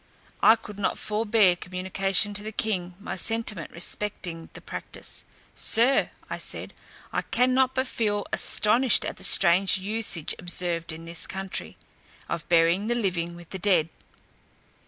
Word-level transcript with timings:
I 0.41 0.55
could 0.55 0.79
not 0.79 0.97
forbear 0.97 1.55
communicating 1.55 2.33
to 2.33 2.41
the 2.41 2.51
king 2.51 2.95
my 2.99 3.15
sentiment 3.15 3.69
respecting 3.69 4.49
the 4.53 4.59
practice: 4.59 5.25
"Sir," 5.53 6.09
I 6.27 6.39
said, 6.39 6.73
"I 7.13 7.21
cannot 7.21 7.75
but 7.75 7.85
feel 7.85 8.25
astonished 8.33 9.05
at 9.05 9.17
the 9.17 9.23
strange 9.23 9.77
usage 9.77 10.33
observed 10.39 10.91
in 10.91 11.05
this 11.05 11.27
country, 11.27 11.77
of 12.27 12.49
burying 12.49 12.87
the 12.87 12.95
living 12.95 13.35
with 13.35 13.51
the 13.51 13.59
dead. 13.59 13.89